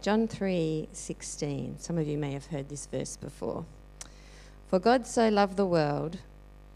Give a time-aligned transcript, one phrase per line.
[0.00, 1.80] John 3:16.
[1.80, 3.64] Some of you may have heard this verse before.
[4.68, 6.18] For God so loved the world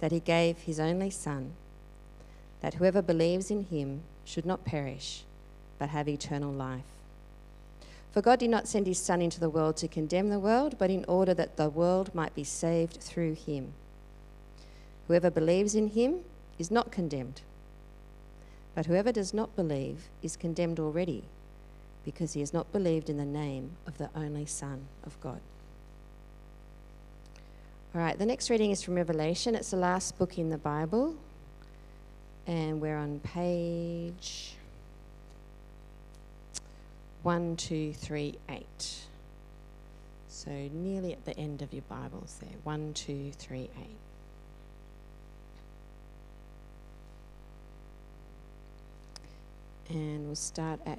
[0.01, 1.53] that he gave his only son
[2.63, 5.25] that whoever believes in him should not perish
[5.79, 6.85] but have eternal life.
[8.11, 10.91] For God did not send his son into the world to condemn the world, but
[10.91, 13.73] in order that the world might be saved through him.
[15.07, 16.25] Whoever believes in him
[16.59, 17.43] is not condemned.
[18.75, 21.25] But whoever does not believe is condemned already
[22.05, 25.41] because he has not believed in the name of the only Son of God.
[27.95, 29.55] All right, the next reading is from Revelation.
[29.55, 31.15] It's the last book in the Bible,
[32.47, 34.55] and we're on page
[37.23, 39.07] 1238.
[40.29, 42.59] So nearly at the end of your Bibles there.
[42.65, 43.71] 1238.
[49.91, 50.99] And we'll start at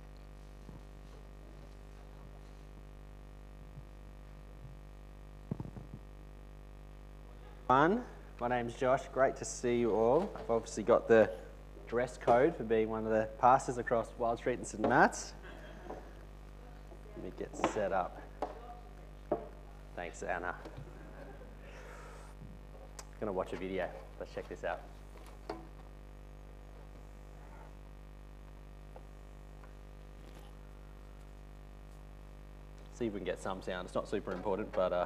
[7.71, 8.03] Everyone.
[8.41, 8.99] My name's Josh.
[9.13, 10.29] Great to see you all.
[10.35, 11.29] I've obviously got the
[11.87, 14.85] dress code for being one of the pastors across Wild Street and St.
[14.85, 15.31] Matt's.
[15.87, 18.21] Let me get set up.
[19.95, 20.53] Thanks, Anna.
[22.99, 23.87] I'm going to watch a video.
[24.19, 24.81] Let's check this out.
[32.95, 33.85] See if we can get some sound.
[33.85, 35.05] It's not super important, but uh,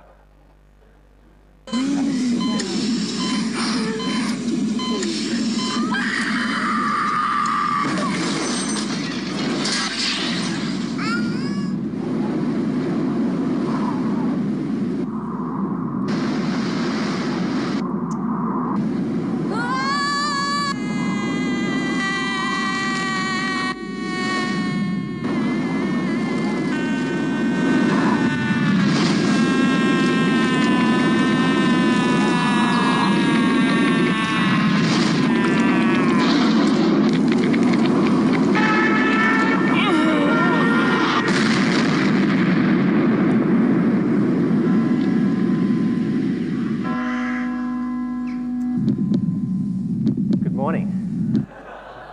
[50.66, 51.46] morning.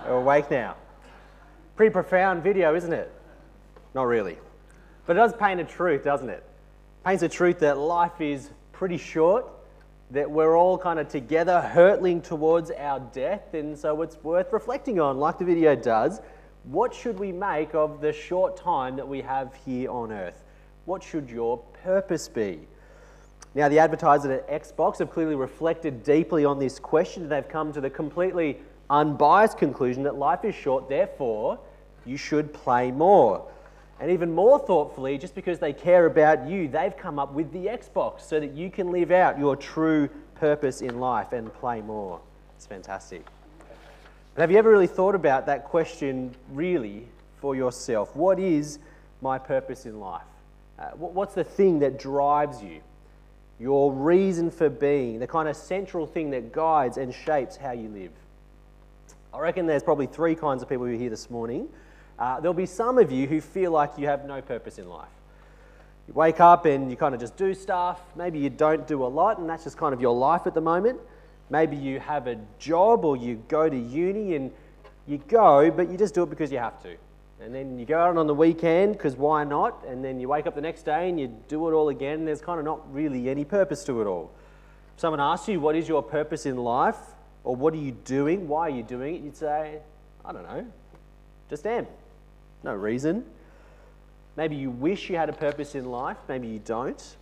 [0.07, 0.77] We're awake now.
[1.75, 3.11] Pretty profound video, isn't it?
[3.95, 4.37] Not really.
[5.07, 6.45] But it does paint a truth, doesn't it?
[7.03, 9.47] Paints a truth that life is pretty short,
[10.11, 15.01] that we're all kind of together hurtling towards our death, and so it's worth reflecting
[15.01, 16.21] on, like the video does.
[16.65, 20.45] What should we make of the short time that we have here on earth?
[20.85, 22.69] What should your purpose be?
[23.55, 27.29] Now, the advertisers at Xbox have clearly reflected deeply on this question.
[27.29, 28.59] They've come to the completely
[28.89, 31.59] unbiased conclusion that life is short, therefore,
[32.07, 33.47] you should play more.
[34.01, 37.67] And even more thoughtfully, just because they care about you, they've come up with the
[37.67, 42.21] Xbox so that you can live out your true purpose in life and play more.
[42.57, 43.25] It's fantastic.
[44.35, 47.07] But have you ever really thought about that question really
[47.41, 48.17] for yourself?
[48.17, 48.79] What is
[49.21, 50.23] my purpose in life?
[50.79, 52.81] Uh, what's the thing that drives you?
[53.63, 57.89] Your reason for being, the kind of central thing that guides and shapes how you
[57.89, 58.11] live.
[59.33, 61.69] I reckon there's probably three kinds of people who are here this morning.
[62.19, 65.09] Uh, there'll be some of you who feel like you have no purpose in life.
[66.09, 68.01] You wake up and you kind of just do stuff.
[68.17, 70.61] Maybe you don't do a lot, and that's just kind of your life at the
[70.61, 70.99] moment.
[71.49, 74.51] Maybe you have a job or you go to uni and
[75.07, 76.97] you go, but you just do it because you have to.
[77.43, 79.85] And then you go out on the weekend because why not?
[79.89, 82.21] And then you wake up the next day and you do it all again.
[82.21, 84.31] And there's kind of not really any purpose to it all.
[84.95, 86.99] If someone asks you, What is your purpose in life?
[87.43, 88.47] Or what are you doing?
[88.47, 89.23] Why are you doing it?
[89.23, 89.81] You'd say,
[90.25, 90.65] I don't know.
[91.51, 91.89] Just am.
[92.63, 93.25] No reason.
[94.37, 96.19] Maybe you wish you had a purpose in life.
[96.29, 97.17] Maybe you don't.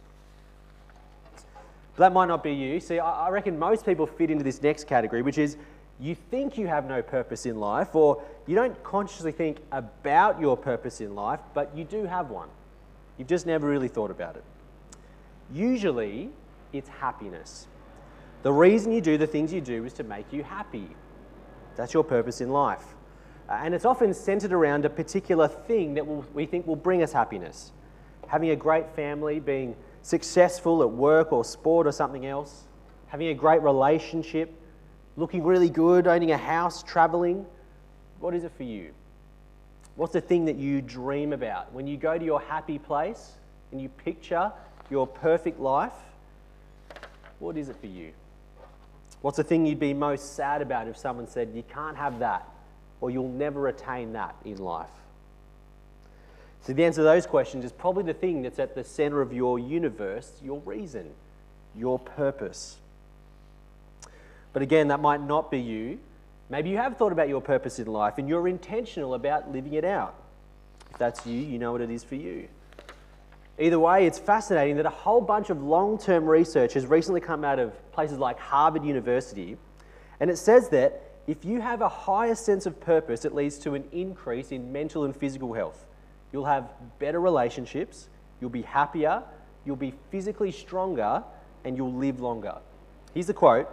[1.97, 2.79] But that might not be you.
[2.81, 5.57] See, I reckon most people fit into this next category, which is
[6.01, 10.57] you think you have no purpose in life, or you don't consciously think about your
[10.57, 12.49] purpose in life, but you do have one.
[13.19, 14.45] You've just never really thought about it.
[15.53, 16.31] Usually,
[16.73, 17.67] it's happiness.
[18.43, 20.89] The reason you do the things you do is to make you happy.
[21.77, 22.85] That's your purpose in life.
[23.49, 27.13] Uh, and it's often centered around a particular thing that we think will bring us
[27.13, 27.73] happiness.
[28.29, 32.65] Having a great family, being successful at work or sport or something else,
[33.09, 34.55] having a great relationship,
[35.21, 37.45] looking really good, owning a house, traveling.
[38.21, 38.93] What is it for you?
[39.97, 41.73] What's the thing that you dream about?
[41.75, 43.33] When you go to your happy place
[43.71, 44.51] and you picture
[44.89, 45.93] your perfect life,
[47.39, 48.13] what is it for you?
[49.21, 52.49] What's the thing you'd be most sad about if someone said, You can't have that,
[53.03, 54.89] or you'll never attain that in life?
[56.63, 59.35] So, the answer to those questions is probably the thing that's at the center of
[59.35, 61.11] your universe, your reason,
[61.77, 62.79] your purpose.
[64.53, 65.99] But again, that might not be you.
[66.49, 69.85] Maybe you have thought about your purpose in life and you're intentional about living it
[69.85, 70.15] out.
[70.91, 72.49] If that's you, you know what it is for you.
[73.61, 77.45] Either way, it's fascinating that a whole bunch of long term research has recently come
[77.45, 79.59] out of places like Harvard University,
[80.19, 83.75] and it says that if you have a higher sense of purpose, it leads to
[83.75, 85.85] an increase in mental and physical health.
[86.33, 88.09] You'll have better relationships,
[88.41, 89.23] you'll be happier,
[89.67, 91.23] you'll be physically stronger,
[91.65, 92.57] and you'll live longer.
[93.13, 93.69] Here's the quote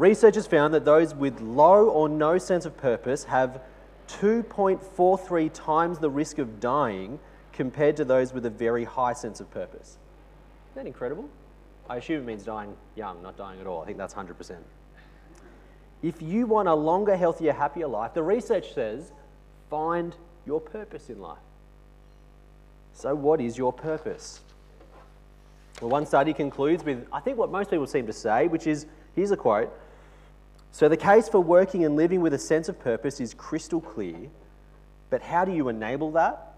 [0.00, 3.60] Researchers found that those with low or no sense of purpose have
[4.08, 7.18] 2.43 times the risk of dying
[7.52, 9.98] compared to those with a very high sense of purpose.
[10.70, 11.28] Isn't that incredible?
[11.90, 13.82] I assume it means dying young, not dying at all.
[13.82, 14.56] I think that's 100%.
[16.02, 19.12] If you want a longer, healthier, happier life, the research says
[19.68, 21.36] find your purpose in life.
[22.94, 24.40] So, what is your purpose?
[25.82, 28.86] Well, one study concludes with, I think, what most people seem to say, which is
[29.14, 29.70] here's a quote
[30.72, 34.30] So, the case for working and living with a sense of purpose is crystal clear,
[35.10, 36.50] but how do you enable that?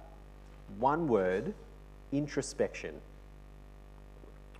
[0.78, 1.54] one word
[2.12, 2.94] introspection.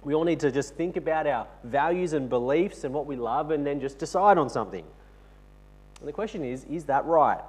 [0.03, 3.51] We all need to just think about our values and beliefs and what we love
[3.51, 4.85] and then just decide on something.
[6.01, 7.41] And the question is is that right?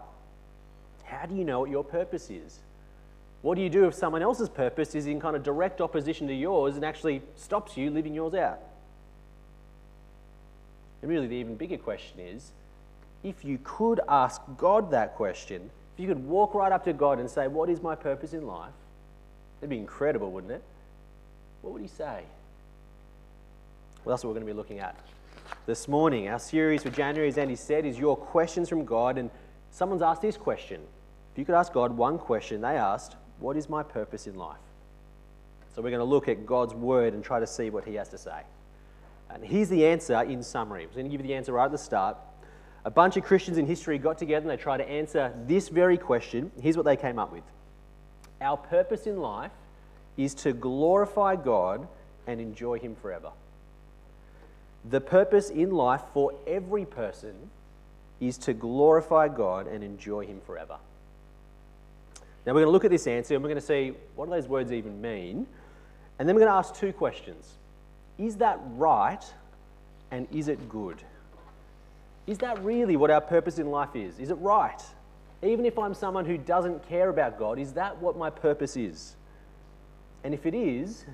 [1.03, 2.59] How do you know what your purpose is?
[3.41, 6.33] What do you do if someone else's purpose is in kind of direct opposition to
[6.33, 8.59] yours and actually stops you living yours out?
[11.03, 12.53] And really, the even bigger question is
[13.25, 17.19] if you could ask God that question, if you could walk right up to God
[17.19, 18.71] and say, What is my purpose in life?
[19.59, 20.63] That'd be incredible, wouldn't it?
[21.61, 22.23] What would He say?
[24.03, 24.95] Well, that's what we're going to be looking at
[25.65, 26.29] this morning.
[26.29, 29.17] Our series for January, as Andy said, is Your Questions from God.
[29.17, 29.29] And
[29.71, 30.79] someone's asked this question.
[31.33, 34.55] If you could ask God one question, they asked, What is my purpose in life?
[35.75, 38.07] So we're going to look at God's word and try to see what He has
[38.07, 38.43] to say.
[39.33, 40.83] And here's the answer in summary.
[40.83, 42.17] I'm going to give you the answer right at the start.
[42.85, 45.97] A bunch of Christians in history got together and they tried to answer this very
[45.97, 46.51] question.
[46.61, 47.43] Here's what they came up with
[48.41, 49.51] Our purpose in life
[50.17, 51.87] is to glorify God
[52.27, 53.31] and enjoy Him forever.
[54.89, 57.33] The purpose in life for every person
[58.19, 60.77] is to glorify God and enjoy Him forever.
[62.45, 64.31] Now, we're going to look at this answer and we're going to see what do
[64.31, 65.47] those words even mean.
[66.19, 67.53] And then we're going to ask two questions
[68.17, 69.23] Is that right
[70.11, 71.01] and is it good?
[72.27, 74.19] Is that really what our purpose in life is?
[74.19, 74.81] Is it right?
[75.41, 79.15] Even if I'm someone who doesn't care about God, is that what my purpose is?
[80.23, 81.05] And if it is,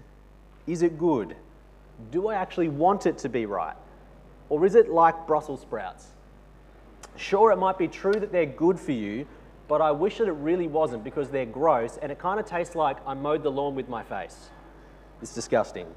[0.68, 1.36] is it good?
[2.12, 3.76] Do I actually want it to be right?
[4.50, 6.08] Or is it like Brussels sprouts?
[7.16, 9.26] Sure, it might be true that they're good for you,
[9.68, 12.76] but I wish that it really wasn't because they're gross and it kind of tastes
[12.76, 14.50] like I mowed the lawn with my face.
[15.22, 15.88] It's disgusting.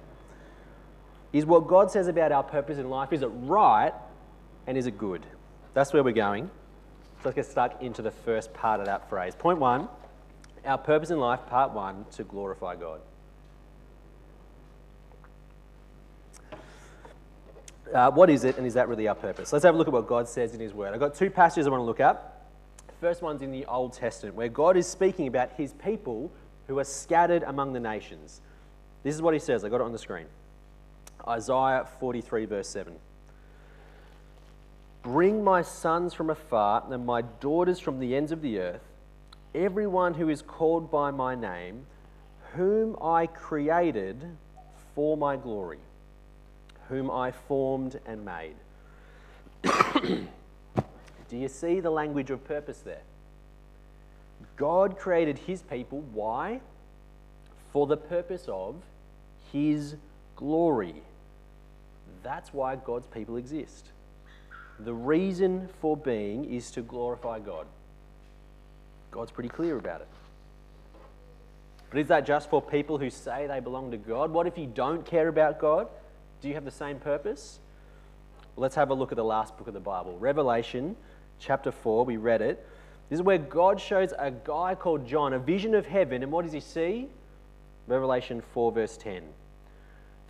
[1.33, 3.93] Is what God says about our purpose in life, is it right
[4.67, 5.25] and is it good?
[5.75, 6.51] That's where we're going.
[7.23, 9.35] So let's get stuck into the first part of that phrase.
[9.35, 9.89] Point one
[10.65, 13.01] our purpose in life, part one, to glorify God.
[17.93, 19.53] Uh, what is it, and is that really our purpose?
[19.53, 20.95] Let's have a look at what God says in His Word.
[20.95, 22.45] I've got two passages I want to look at.
[23.01, 26.31] First one's in the Old Testament, where God is speaking about His people
[26.69, 28.41] who are scattered among the nations.
[29.03, 29.65] This is what He says.
[29.65, 30.27] I got it on the screen
[31.27, 32.95] Isaiah 43, verse 7.
[35.03, 38.83] Bring my sons from afar and my daughters from the ends of the earth,
[39.55, 41.87] everyone who is called by my name,
[42.55, 44.23] whom I created
[44.95, 45.81] for my glory,
[46.89, 48.55] whom I formed and made.
[51.29, 53.03] Do you see the language of purpose there?
[54.57, 56.01] God created his people.
[56.13, 56.61] Why?
[57.73, 58.77] For the purpose of
[59.53, 59.97] his
[60.37, 61.03] glory.
[62.23, 63.89] That's why God's people exist.
[64.81, 67.67] The reason for being is to glorify God.
[69.11, 70.09] God's pretty clear about it.
[71.91, 74.31] But is that just for people who say they belong to God?
[74.31, 75.89] What if you don't care about God?
[76.41, 77.61] Do you have the same purpose?
[78.57, 80.97] Let's have a look at the last book of the Bible Revelation
[81.39, 82.05] chapter 4.
[82.05, 82.67] We read it.
[83.11, 86.23] This is where God shows a guy called John a vision of heaven.
[86.23, 87.09] And what does he see?
[87.87, 89.23] Revelation 4, verse 10.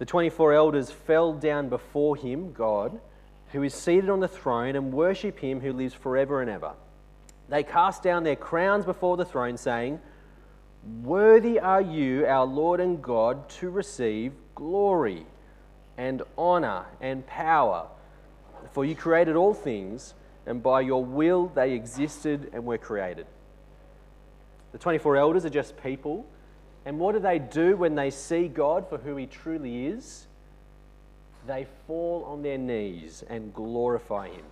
[0.03, 3.01] The 24 elders fell down before him, God,
[3.53, 6.73] who is seated on the throne, and worship him who lives forever and ever.
[7.49, 10.01] They cast down their crowns before the throne, saying,
[11.05, 15.25] Worthy are you, our Lord and God, to receive glory
[15.97, 17.87] and honor and power.
[18.73, 20.15] For you created all things,
[20.47, 23.27] and by your will they existed and were created.
[24.73, 26.27] The 24 elders are just people.
[26.85, 30.27] And what do they do when they see God for who He truly is?
[31.47, 34.45] They fall on their knees and glorify Him.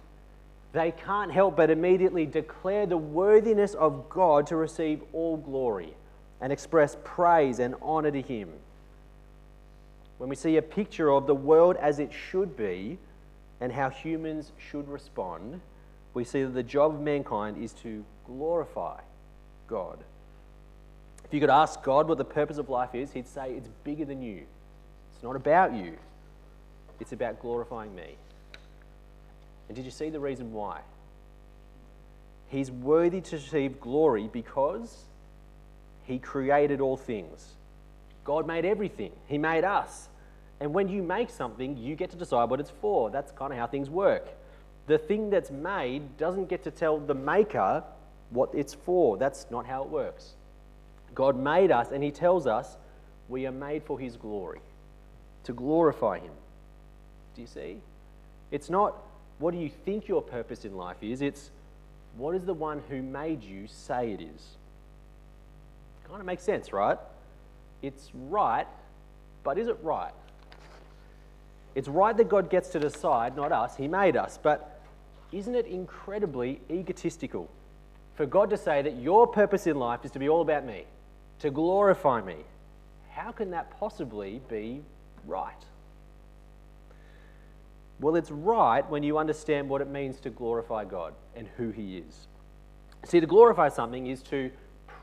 [0.73, 5.95] They can't help but immediately declare the worthiness of God to receive all glory
[6.41, 8.51] and express praise and honor to Him.
[10.19, 12.99] When we see a picture of the world as it should be
[13.61, 15.61] and how humans should respond,
[16.15, 19.01] we see that the job of mankind is to glorify
[19.67, 19.99] God.
[21.31, 24.05] If you could ask God what the purpose of life is, He'd say it's bigger
[24.05, 24.43] than you.
[25.15, 25.97] It's not about you,
[26.99, 28.17] it's about glorifying me.
[29.69, 30.81] And did you see the reason why?
[32.49, 35.05] He's worthy to receive glory because
[36.03, 37.55] He created all things.
[38.25, 40.09] God made everything, He made us.
[40.59, 43.09] And when you make something, you get to decide what it's for.
[43.09, 44.27] That's kind of how things work.
[44.89, 47.85] The thing that's made doesn't get to tell the maker
[48.31, 49.17] what it's for.
[49.17, 50.35] That's not how it works.
[51.15, 52.77] God made us, and He tells us
[53.29, 54.61] we are made for His glory,
[55.45, 56.33] to glorify Him.
[57.35, 57.79] Do you see?
[58.51, 58.97] It's not
[59.39, 61.51] what do you think your purpose in life is, it's
[62.17, 64.57] what does the one who made you say it is?
[66.07, 66.99] Kind of makes sense, right?
[67.83, 68.67] It's right,
[69.43, 70.13] but is it right?
[71.75, 74.81] It's right that God gets to decide, not us, He made us, but
[75.33, 77.49] isn't it incredibly egotistical
[78.17, 80.85] for God to say that your purpose in life is to be all about me,
[81.41, 82.37] to glorify me?
[83.11, 84.83] How can that possibly be
[85.27, 85.53] right?
[88.01, 91.99] Well, it's right when you understand what it means to glorify God and who He
[91.99, 92.27] is.
[93.05, 94.51] See, to glorify something is to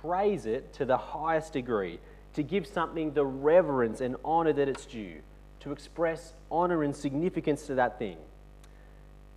[0.01, 1.99] praise it to the highest degree,
[2.33, 5.21] to give something the reverence and honor that it's due,
[5.59, 8.17] to express honor and significance to that thing.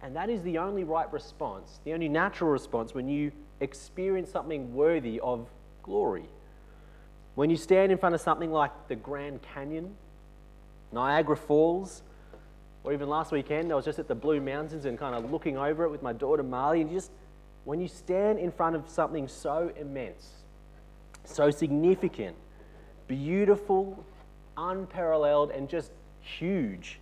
[0.03, 4.75] And that is the only right response, the only natural response when you experience something
[4.75, 5.47] worthy of
[5.83, 6.25] glory.
[7.35, 9.95] When you stand in front of something like the Grand Canyon,
[10.93, 12.03] Niagara Falls,
[12.83, 15.57] or even last weekend, I was just at the Blue Mountains and kind of looking
[15.57, 16.81] over it with my daughter Marley.
[16.81, 17.11] And just
[17.65, 20.29] when you stand in front of something so immense,
[21.25, 22.37] so significant,
[23.07, 24.05] beautiful,
[24.57, 26.99] unparalleled, and just huge,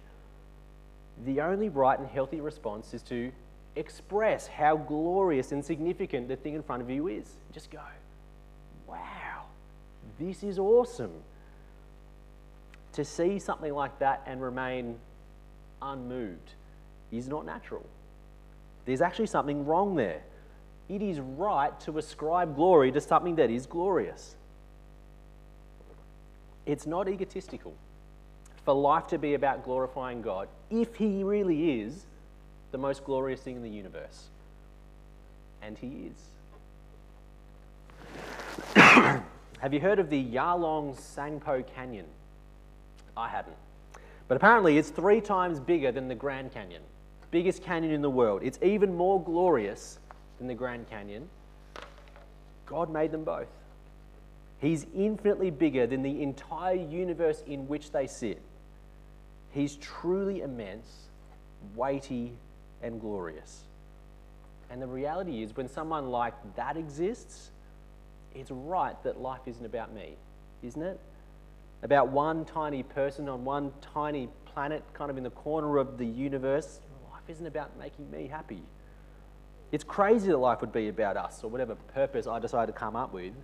[1.24, 3.32] the only right and healthy response is to
[3.76, 7.36] express how glorious and significant the thing in front of you is.
[7.52, 7.80] Just go,
[8.86, 8.98] wow,
[10.18, 11.12] this is awesome.
[12.94, 14.96] To see something like that and remain
[15.80, 16.52] unmoved
[17.12, 17.86] is not natural.
[18.84, 20.22] There's actually something wrong there.
[20.88, 24.34] It is right to ascribe glory to something that is glorious.
[26.66, 27.74] It's not egotistical
[28.64, 32.06] for life to be about glorifying God if He really is
[32.72, 34.28] the most glorious thing in the universe.
[35.62, 36.10] And He
[38.74, 39.22] is.
[39.60, 42.06] Have you heard of the Yarlung Tsangpo Canyon?
[43.16, 43.56] I hadn't.
[44.28, 46.82] But apparently, it's three times bigger than the Grand Canyon,
[47.32, 48.42] biggest canyon in the world.
[48.44, 49.98] It's even more glorious
[50.38, 51.28] than the Grand Canyon.
[52.66, 53.48] God made them both.
[54.60, 58.40] He's infinitely bigger than the entire universe in which they sit.
[59.50, 60.86] He's truly immense,
[61.74, 62.32] weighty,
[62.80, 63.64] and glorious.
[64.70, 67.50] And the reality is, when someone like that exists,
[68.34, 70.16] it's right that life isn't about me,
[70.62, 71.00] isn't it?
[71.82, 76.04] about one tiny person on one tiny planet, kind of in the corner of the
[76.04, 76.80] universe.
[77.12, 78.62] Life isn't about making me happy.
[79.70, 82.96] It's crazy that life would be about us or whatever purpose I decided to come
[82.96, 83.34] up with.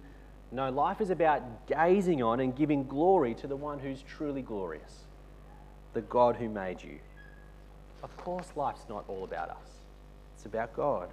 [0.51, 5.05] No, life is about gazing on and giving glory to the one who's truly glorious,
[5.93, 6.99] the God who made you.
[8.03, 9.69] Of course, life's not all about us,
[10.35, 11.09] it's about God.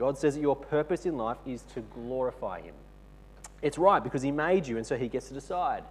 [0.00, 2.74] God says that your purpose in life is to glorify Him.
[3.60, 5.84] It's right because He made you, and so He gets to decide.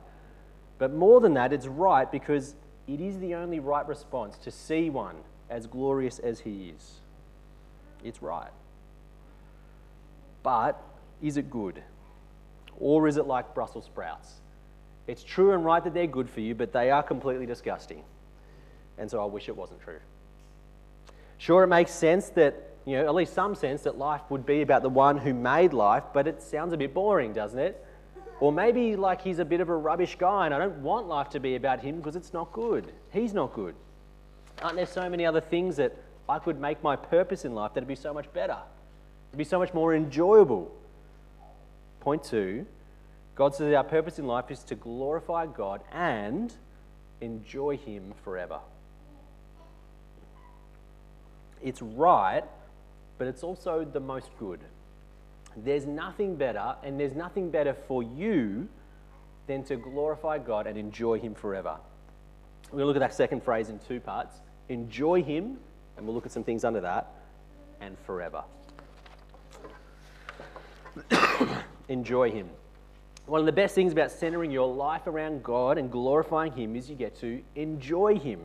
[0.79, 2.55] But more than that, it's right because
[2.87, 5.15] it is the only right response to see one
[5.47, 6.93] as glorious as He is.
[8.03, 8.49] It's right.
[10.41, 10.81] But
[11.21, 11.83] is it good?
[12.79, 14.31] Or is it like Brussels sprouts?
[15.05, 18.01] It's true and right that they're good for you, but they are completely disgusting.
[18.97, 19.99] And so I wish it wasn't true.
[21.37, 24.63] Sure, it makes sense that you know, at least some sense that life would be
[24.63, 27.85] about the one who made life, but it sounds a bit boring, doesn't it?
[28.39, 31.29] Or maybe like he's a bit of a rubbish guy and I don't want life
[31.29, 32.91] to be about him because it's not good.
[33.11, 33.75] He's not good.
[34.63, 35.95] Aren't there so many other things that
[36.27, 38.57] I could make my purpose in life that'd be so much better?
[39.29, 40.71] It'd be so much more enjoyable.
[41.99, 42.65] Point two
[43.35, 46.51] God says our purpose in life is to glorify God and
[47.21, 48.59] enjoy Him forever.
[51.61, 52.43] It's right,
[53.19, 54.61] but it's also the most good.
[55.55, 58.67] There's nothing better, and there's nothing better for you
[59.45, 61.75] than to glorify God and enjoy Him forever.
[62.71, 64.37] We're going to look at that second phrase in two parts
[64.69, 65.57] enjoy Him,
[65.97, 67.11] and we'll look at some things under that,
[67.81, 68.43] and forever.
[71.89, 72.49] enjoy Him.
[73.25, 76.89] One of the best things about centering your life around God and glorifying Him is
[76.89, 78.39] you get to enjoy Him.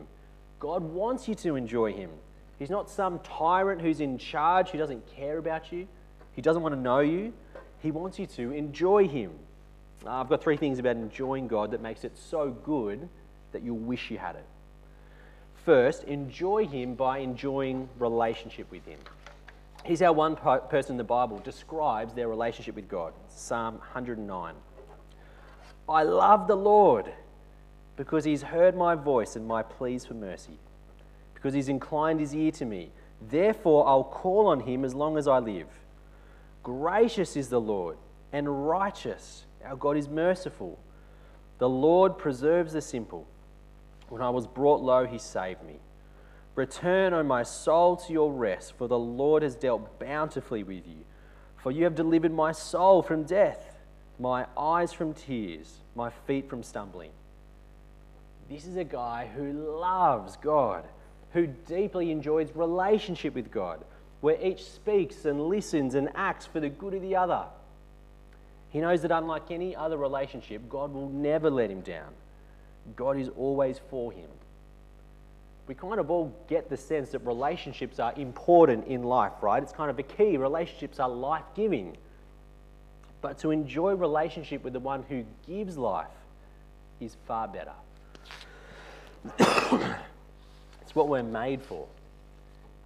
[0.59, 2.09] God wants you to enjoy Him.
[2.57, 5.87] He's not some tyrant who's in charge who doesn't care about you.
[6.33, 7.33] He doesn't want to know you.
[7.81, 9.31] He wants you to enjoy Him.
[10.05, 13.07] Uh, I've got three things about enjoying God that makes it so good
[13.51, 14.45] that you'll wish you had it.
[15.65, 18.99] First, enjoy Him by enjoying relationship with Him.
[19.83, 24.55] Here's how one person in the Bible describes their relationship with God Psalm 109.
[25.87, 27.11] I love the Lord
[27.95, 30.57] because He's heard my voice and my pleas for mercy,
[31.45, 32.89] because He's inclined His ear to me.
[33.29, 35.67] Therefore, I'll call on Him as long as I live.
[36.63, 37.97] Gracious is the Lord
[38.33, 39.45] and righteous.
[39.63, 40.79] Our God is merciful.
[41.59, 43.27] The Lord preserves the simple.
[44.09, 45.75] When I was brought low, he saved me.
[46.55, 51.05] Return, O my soul, to your rest, for the Lord has dealt bountifully with you.
[51.57, 53.77] For you have delivered my soul from death,
[54.17, 57.11] my eyes from tears, my feet from stumbling.
[58.49, 60.85] This is a guy who loves God,
[61.35, 63.83] who deeply enjoys relationship with God
[64.21, 67.43] where each speaks and listens and acts for the good of the other.
[68.69, 72.09] He knows that unlike any other relationship, God will never let him down.
[72.95, 74.29] God is always for him.
[75.67, 79.61] We kind of all get the sense that relationships are important in life, right?
[79.61, 80.37] It's kind of a key.
[80.37, 81.95] Relationships are life giving.
[83.21, 86.07] But to enjoy relationship with the one who gives life
[86.99, 87.73] is far better.
[90.95, 91.87] What we're made for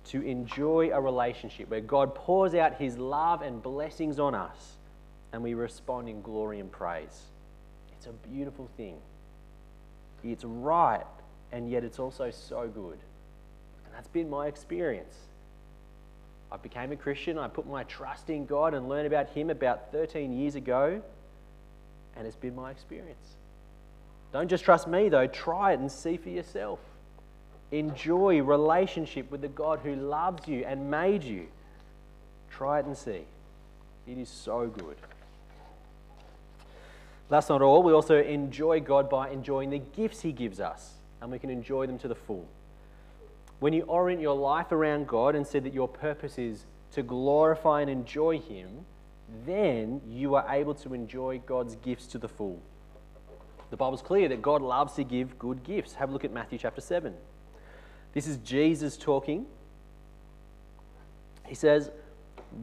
[0.06, 4.78] to enjoy a relationship where God pours out his love and blessings on us
[5.32, 7.22] and we respond in glory and praise.
[7.96, 8.98] It's a beautiful thing.
[10.24, 11.06] It's right,
[11.52, 12.98] and yet it's also so good.
[13.86, 15.16] And that's been my experience.
[16.52, 19.92] I became a Christian, I put my trust in God and learned about Him about
[19.92, 21.02] 13 years ago,
[22.16, 23.36] and it's been my experience.
[24.34, 26.80] Don't just trust me, though, try it and see for yourself.
[27.72, 31.48] Enjoy relationship with the God who loves you and made you.
[32.50, 33.26] Try it and see.
[34.08, 34.98] It is so good.
[37.30, 37.84] That's not all.
[37.84, 41.86] We also enjoy God by enjoying the gifts He gives us, and we can enjoy
[41.86, 42.48] them to the full.
[43.60, 47.82] When you orient your life around God and say that your purpose is to glorify
[47.82, 48.86] and enjoy Him,
[49.46, 52.60] then you are able to enjoy God's gifts to the full.
[53.70, 55.94] The Bible's clear that God loves to give good gifts.
[55.94, 57.14] Have a look at Matthew chapter 7.
[58.14, 59.46] This is Jesus talking.
[61.48, 61.92] He says,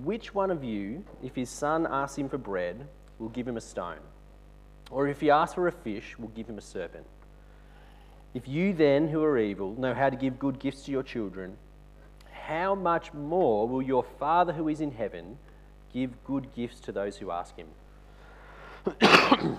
[0.02, 2.86] Which one of you, if his son asks him for bread,
[3.18, 4.00] will give him a stone?
[4.90, 7.06] Or if he asks for a fish, will give him a serpent?
[8.34, 11.56] If you then, who are evil, know how to give good gifts to your children,
[12.30, 15.38] how much more will your Father who is in heaven
[15.92, 17.68] give good gifts to those who ask him?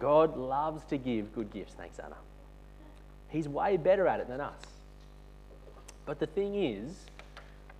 [0.00, 1.74] God loves to give good gifts.
[1.74, 2.16] Thanks, Anna.
[3.28, 4.60] He's way better at it than us.
[6.08, 7.04] But the thing is,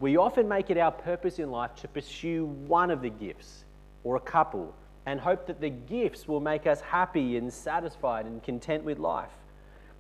[0.01, 3.65] we often make it our purpose in life to pursue one of the gifts
[4.05, 4.75] or a couple
[5.07, 9.31] and hope that the gifts will make us happy and satisfied and content with life.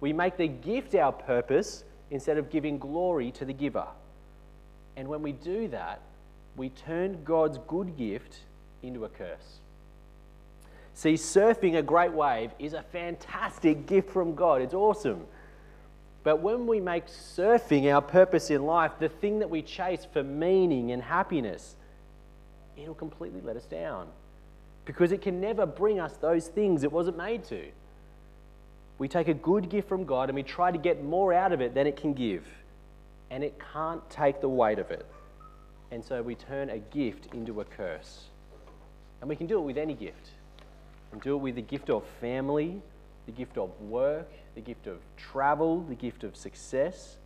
[0.01, 3.87] We make the gift our purpose instead of giving glory to the giver.
[4.95, 6.03] And when we do that,
[6.55, 8.41] we turn God's good gift
[8.83, 9.61] into a curse.
[10.93, 14.61] See, surfing a great wave is a fantastic gift from God.
[14.61, 15.25] It's awesome.
[16.29, 20.23] But when we make surfing our purpose in life, the thing that we chase for
[20.23, 21.75] meaning and happiness,
[22.77, 24.09] it'll completely let us down.
[24.85, 27.64] Because it can never bring us those things it wasn't made to.
[28.99, 31.62] We take a good gift from God and we try to get more out of
[31.62, 32.47] it than it can give.
[33.31, 35.07] And it can't take the weight of it.
[35.91, 38.25] And so we turn a gift into a curse.
[39.23, 40.29] And we can do it with any gift.
[41.11, 42.83] Can do it with the gift of family,
[43.29, 47.19] the gift of work, the gift of travel, the gift of success.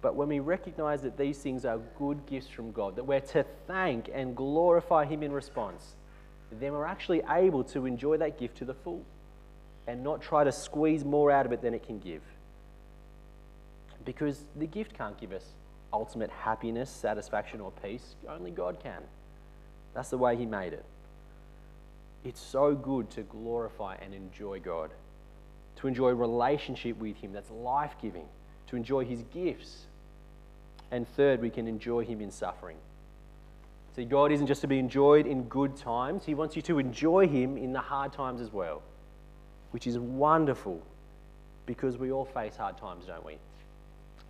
[0.00, 3.44] But when we recognize that these things are good gifts from God, that we're to
[3.66, 5.96] thank and glorify Him in response,
[6.52, 9.02] then we're actually able to enjoy that gift to the full
[9.88, 12.22] and not try to squeeze more out of it than it can give.
[14.04, 15.44] Because the gift can't give us
[15.92, 18.14] ultimate happiness, satisfaction, or peace.
[18.28, 19.02] Only God can.
[19.94, 20.84] That's the way He made it.
[22.24, 24.90] It's so good to glorify and enjoy God,
[25.76, 28.26] to enjoy relationship with Him that's life giving,
[28.68, 29.86] to enjoy His gifts.
[30.90, 32.76] And third, we can enjoy Him in suffering.
[33.96, 37.26] See, God isn't just to be enjoyed in good times, He wants you to enjoy
[37.26, 38.82] Him in the hard times as well,
[39.72, 40.80] which is wonderful
[41.66, 43.36] because we all face hard times, don't we?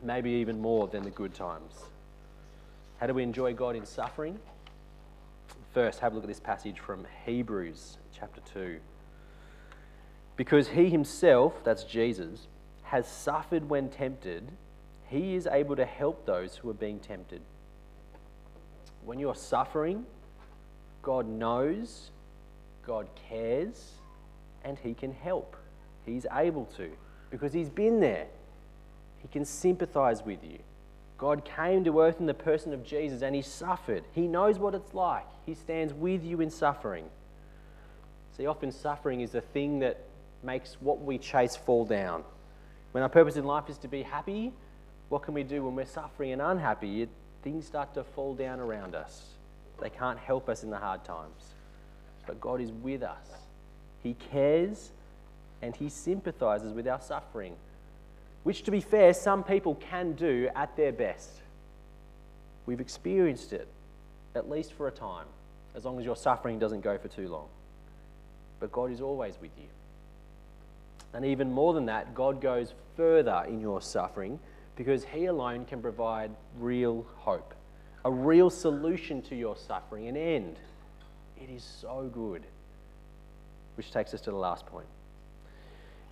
[0.03, 1.73] Maybe even more than the good times.
[2.99, 4.39] How do we enjoy God in suffering?
[5.73, 8.79] First, have a look at this passage from Hebrews chapter 2.
[10.37, 12.47] Because he himself, that's Jesus,
[12.83, 14.51] has suffered when tempted,
[15.09, 17.41] he is able to help those who are being tempted.
[19.05, 20.05] When you're suffering,
[21.01, 22.11] God knows,
[22.87, 23.93] God cares,
[24.65, 25.57] and he can help.
[26.05, 26.91] He's able to
[27.31, 28.27] because he's been there.
[29.23, 30.59] He can sympathize with you.
[31.23, 34.03] God came to earth in the person of Jesus and he suffered.
[34.13, 35.25] He knows what it's like.
[35.47, 37.05] He stands with you in suffering.
[38.37, 40.01] See, often suffering is the thing that
[40.43, 42.25] makes what we chase fall down.
[42.91, 44.53] When our purpose in life is to be happy,
[45.11, 47.03] what can we do when we're suffering and unhappy?
[47.03, 47.09] It,
[47.45, 49.23] things start to fall down around us.
[49.81, 51.55] They can't help us in the hard times.
[52.27, 53.29] But God is with us.
[54.03, 54.91] He cares
[55.63, 57.55] and He sympathizes with our suffering
[58.43, 61.31] which, to be fair, some people can do at their best.
[62.67, 63.69] We've experienced it,
[64.35, 65.27] at least for a time,
[65.75, 67.47] as long as your suffering doesn't go for too long.
[68.61, 69.69] But God is always with you.
[71.15, 74.39] And even more than that, God goes further in your suffering
[74.77, 77.55] because He alone can provide real hope,
[78.05, 80.57] a real solution to your suffering, an end.
[81.41, 82.43] It is so good.
[83.77, 84.87] Which takes us to the last point.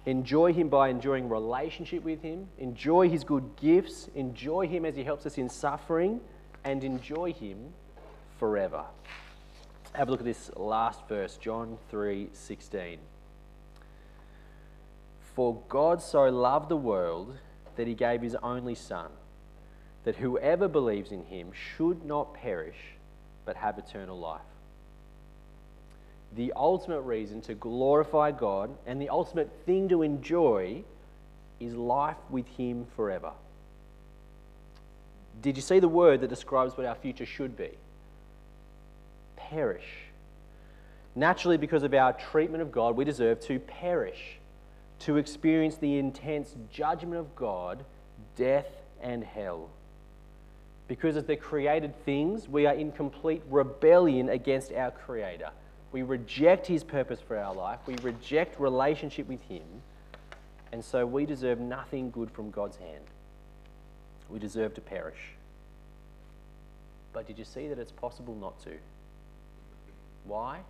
[0.07, 5.05] Enjoy Him by enjoying relationship with Him, enjoy His good gifts, enjoy Him as He
[5.05, 6.21] helps us in suffering,
[6.65, 7.73] and enjoy Him
[8.39, 8.85] forever.
[9.93, 12.99] Have a look at this last verse, John 3 16.
[15.35, 17.37] For God so loved the world
[17.77, 19.11] that He gave His only Son,
[20.05, 22.97] that whoever believes in Him should not perish,
[23.45, 24.41] but have eternal life
[26.37, 30.83] the ultimate reason to glorify God and the ultimate thing to enjoy
[31.59, 33.33] is life with Him forever.
[35.43, 37.71] Did you see the word that describes what our future should be?
[39.37, 39.87] Perish.
[41.17, 44.39] Naturally, because of our treatment of God, we deserve to perish,
[45.01, 47.85] to experience the intense judgment of God,
[48.37, 48.69] death,
[49.03, 49.71] and hell.
[50.87, 55.51] Because as the created things, we are in complete rebellion against our Creator.
[55.93, 57.81] We reject His purpose for our life.
[57.87, 59.83] We reject relationship with Him.
[60.73, 63.05] And so we deserve nothing good from God's hand.
[64.29, 65.19] We deserve to perish.
[67.13, 68.73] But did you see that it's possible not to?
[70.25, 70.61] Why?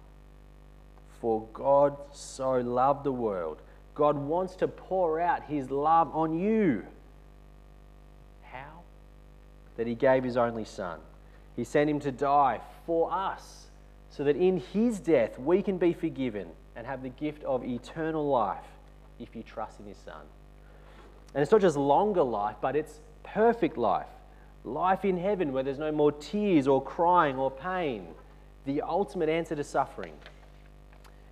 [1.21, 3.61] For God so loved the world.
[3.95, 6.87] God wants to pour out His love on you.
[8.45, 8.81] How?
[9.77, 10.99] That He gave His only Son.
[11.57, 13.67] He sent Him to die for us
[14.11, 18.29] so that in his death we can be forgiven and have the gift of eternal
[18.29, 18.65] life
[19.19, 20.23] if you trust in his son.
[21.35, 24.07] And it's not just longer life, but it's perfect life.
[24.65, 28.07] Life in heaven where there's no more tears or crying or pain.
[28.67, 30.15] The ultimate answer to suffering.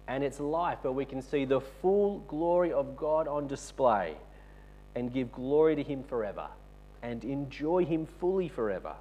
[0.06, 4.16] And it's life where we can see the full glory of God on display
[4.94, 6.46] and give glory to him forever
[7.02, 8.94] and enjoy him fully forever.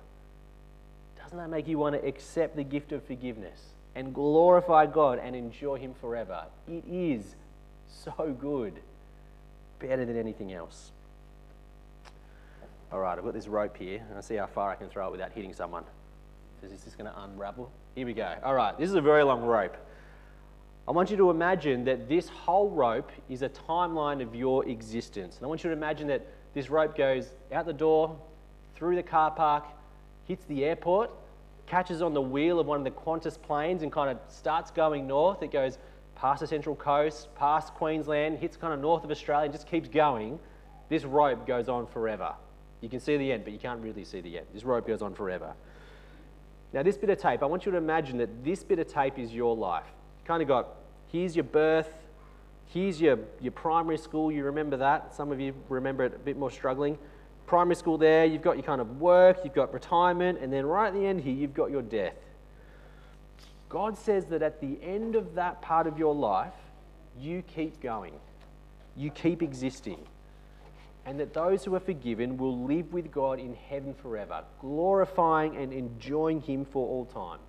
[1.28, 3.60] Doesn't that make you want to accept the gift of forgiveness
[3.96, 6.46] and glorify God and enjoy Him forever?
[6.70, 7.36] It is
[8.06, 8.80] so good,
[9.78, 10.92] better than anything else.
[12.94, 15.10] All right, I've got this rope here, and I see how far I can throw
[15.10, 15.84] it without hitting someone.
[16.64, 17.70] Is this going to unravel?
[17.94, 18.34] Here we go.
[18.42, 19.76] All right, this is a very long rope.
[20.88, 25.36] I want you to imagine that this whole rope is a timeline of your existence.
[25.36, 28.18] And I want you to imagine that this rope goes out the door,
[28.78, 29.66] through the car park,
[30.28, 31.10] hits the airport,
[31.66, 35.08] catches on the wheel of one of the Qantas planes and kind of starts going
[35.08, 35.42] north.
[35.42, 35.78] It goes
[36.16, 39.88] past the Central Coast, past Queensland, hits kind of north of Australia, and just keeps
[39.88, 40.40] going.
[40.90, 42.34] This rope goes on forever.
[42.82, 44.48] You can see the end, but you can't really see the end.
[44.54, 45.54] This rope goes on forever.
[46.74, 49.18] Now, this bit of tape, I want you to imagine that this bit of tape
[49.18, 49.86] is your life.
[50.20, 50.68] You kind of got
[51.08, 51.90] here's your birth,
[52.66, 55.16] here's your, your primary school, you remember that.
[55.16, 56.98] Some of you remember it a bit more struggling
[57.48, 60.90] primary school there, you've got your kind of work, you've got retirement, and then right
[60.90, 62.14] at the end here, you've got your death.
[63.70, 66.54] God says that at the end of that part of your life,
[67.20, 68.14] you keep going,
[68.96, 70.00] you keep existing,
[71.06, 75.72] and that those who are forgiven will live with God in heaven forever, glorifying and
[75.74, 77.40] enjoying Him for all time.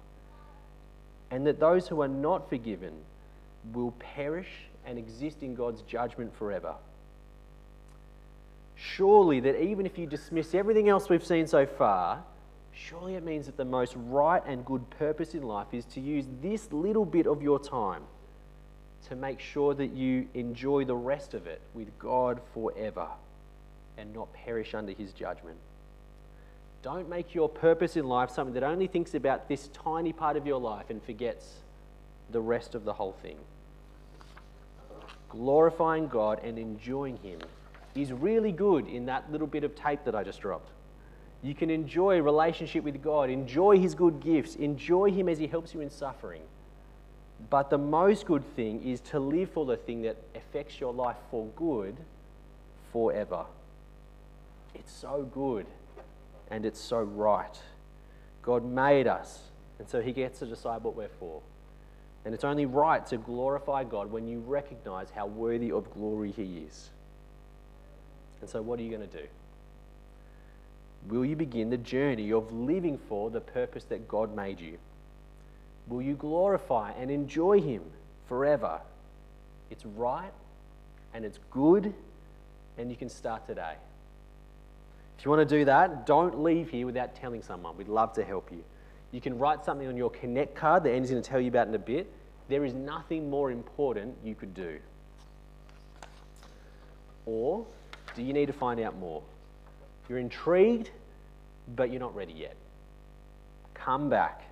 [1.31, 2.95] And that those who are not forgiven
[3.73, 4.49] will perish
[4.87, 6.75] and exist in God's judgment forever.
[8.81, 12.23] Surely, that even if you dismiss everything else we've seen so far,
[12.73, 16.27] surely it means that the most right and good purpose in life is to use
[16.41, 18.03] this little bit of your time
[19.09, 23.09] to make sure that you enjoy the rest of it with God forever
[23.97, 25.57] and not perish under his judgment.
[26.83, 30.47] Don't make your purpose in life something that only thinks about this tiny part of
[30.47, 31.55] your life and forgets
[32.31, 33.38] the rest of the whole thing.
[35.31, 37.41] Glorifying God and enjoying Him
[38.03, 40.71] is really good in that little bit of tape that I just dropped.
[41.43, 45.73] You can enjoy relationship with God, enjoy His good gifts, enjoy Him as He helps
[45.73, 46.43] you in suffering.
[47.51, 51.17] But the most good thing is to live for the thing that affects your life
[51.31, 51.97] for good
[52.93, 53.45] forever.
[54.75, 55.67] It's so good
[56.51, 57.59] and it's so right.
[58.43, 59.41] God made us,
[59.79, 61.43] and so He gets to decide what we're for.
[62.25, 66.65] And it's only right to glorify God when you recognize how worthy of glory He
[66.67, 66.91] is.
[68.40, 69.27] And so, what are you going to do?
[71.09, 74.79] Will you begin the journey of living for the purpose that God made you?
[75.87, 77.83] Will you glorify and enjoy Him
[78.27, 78.81] forever?
[79.70, 80.33] It's right
[81.14, 81.94] and it's good,
[82.77, 83.74] and you can start today.
[85.18, 87.77] If you want to do that, don't leave here without telling someone.
[87.77, 88.62] We'd love to help you.
[89.11, 91.66] You can write something on your Connect card that Andy's going to tell you about
[91.66, 92.12] in a bit.
[92.48, 94.79] There is nothing more important you could do.
[97.27, 97.66] Or
[98.19, 99.23] do you need to find out more?
[100.09, 100.91] You're intrigued,
[101.77, 102.57] but you're not ready yet.
[103.75, 104.43] Come back.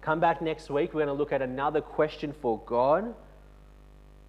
[0.00, 0.92] Come back next week.
[0.92, 3.14] We're going to look at another question for God,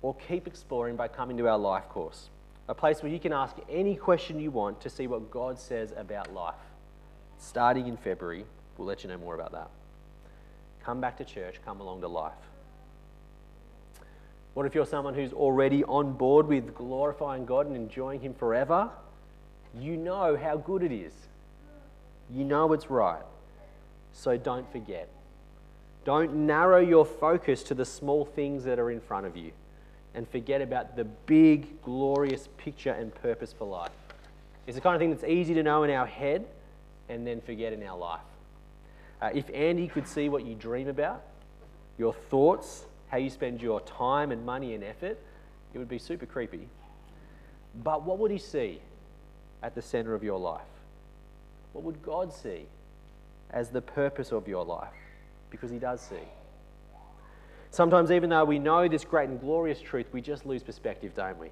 [0.04, 2.30] or keep exploring by coming to our life course,
[2.68, 5.92] a place where you can ask any question you want to see what God says
[5.98, 6.54] about life.
[7.40, 8.46] Starting in February,
[8.78, 9.72] we'll let you know more about that.
[10.84, 12.34] Come back to church, come along to life.
[14.60, 18.89] What if you're someone who's already on board with glorifying God and enjoying Him forever?
[19.74, 21.13] You know how good it is.
[22.30, 23.22] You know it's right.
[24.12, 25.08] So don't forget.
[26.04, 29.54] Don't narrow your focus to the small things that are in front of you
[30.13, 33.91] and forget about the big, glorious picture and purpose for life.
[34.67, 36.45] It's the kind of thing that's easy to know in our head
[37.08, 38.19] and then forget in our life.
[39.22, 41.24] Uh, if Andy could see what you dream about,
[41.98, 45.19] your thoughts, how you spend your time and money and effort,
[45.74, 46.67] it would be super creepy.
[47.84, 48.82] But what would he see
[49.62, 50.62] at the center of your life?
[51.74, 52.65] What would God see
[53.52, 54.93] as the purpose of your life?
[55.50, 56.15] Because he does see.
[57.72, 61.38] Sometimes, even though we know this great and glorious truth, we just lose perspective, don't
[61.38, 61.50] we?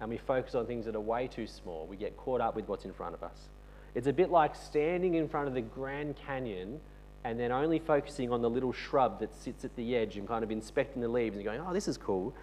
[0.00, 1.86] And we focus on things that are way too small.
[1.86, 3.48] We get caught up with what's in front of us.
[3.94, 6.80] It's a bit like standing in front of the Grand Canyon
[7.24, 10.42] and then only focusing on the little shrub that sits at the edge and kind
[10.42, 12.34] of inspecting the leaves and going, oh, this is cool.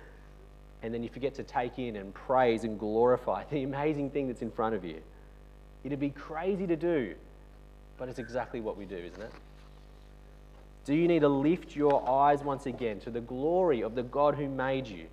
[0.84, 4.42] And then you forget to take in and praise and glorify the amazing thing that's
[4.42, 5.02] in front of you.
[5.84, 7.16] It'd be crazy to do,
[7.98, 9.32] but it's exactly what we do, isn't it?
[10.86, 14.36] Do you need to lift your eyes once again to the glory of the God
[14.36, 15.08] who made you,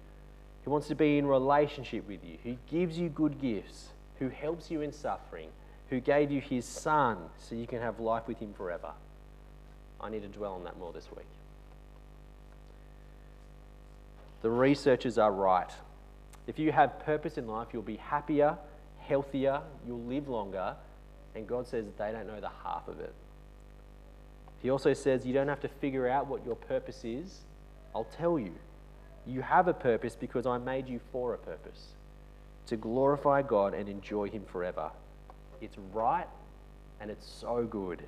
[0.64, 4.70] who wants to be in relationship with you, who gives you good gifts, who helps
[4.70, 5.48] you in suffering,
[5.90, 8.92] who gave you his son so you can have life with him forever?
[10.00, 11.26] I need to dwell on that more this week.
[14.42, 15.70] The researchers are right.
[16.46, 18.59] If you have purpose in life, you'll be happier,
[19.00, 20.74] healthier, you'll live longer,
[21.35, 23.14] and God says they don't know the half of it.
[24.61, 27.40] He also says you don't have to figure out what your purpose is.
[27.94, 28.52] I'll tell you.
[29.26, 31.92] You have a purpose because I made you for a purpose
[32.66, 34.90] to glorify God and enjoy Him forever.
[35.61, 36.26] It's right
[37.00, 38.02] and it's so good.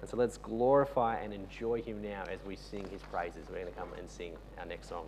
[0.00, 3.46] And so let's glorify and enjoy him now as we sing his praises.
[3.48, 5.06] We're going to come and sing our next song.